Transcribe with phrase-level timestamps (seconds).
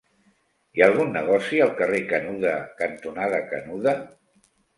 [0.77, 3.95] Hi ha algun negoci al carrer Canuda cantonada Canuda?